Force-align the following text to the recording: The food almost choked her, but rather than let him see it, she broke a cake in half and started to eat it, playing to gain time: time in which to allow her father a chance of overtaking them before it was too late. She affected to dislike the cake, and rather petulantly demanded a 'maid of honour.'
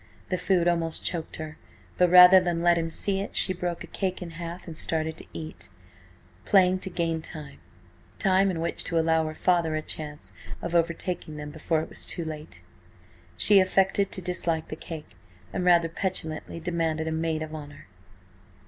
The 0.29 0.37
food 0.39 0.67
almost 0.67 1.05
choked 1.05 1.35
her, 1.35 1.59
but 1.99 2.09
rather 2.09 2.39
than 2.39 2.63
let 2.63 2.75
him 2.75 2.89
see 2.89 3.19
it, 3.19 3.35
she 3.35 3.53
broke 3.53 3.83
a 3.83 3.93
cake 3.93 4.19
in 4.19 4.31
half 4.31 4.65
and 4.65 4.75
started 4.75 5.15
to 5.17 5.27
eat 5.31 5.65
it, 5.69 5.69
playing 6.43 6.79
to 6.79 6.89
gain 6.89 7.21
time: 7.21 7.59
time 8.17 8.49
in 8.49 8.59
which 8.61 8.83
to 8.85 8.97
allow 8.97 9.27
her 9.27 9.35
father 9.35 9.75
a 9.75 9.81
chance 9.83 10.33
of 10.59 10.73
overtaking 10.73 11.35
them 11.35 11.51
before 11.51 11.81
it 11.81 11.89
was 11.89 12.07
too 12.07 12.25
late. 12.25 12.63
She 13.37 13.59
affected 13.59 14.11
to 14.11 14.23
dislike 14.23 14.69
the 14.69 14.75
cake, 14.75 15.11
and 15.53 15.63
rather 15.63 15.87
petulantly 15.87 16.59
demanded 16.59 17.07
a 17.07 17.11
'maid 17.11 17.43
of 17.43 17.53
honour.' 17.53 17.85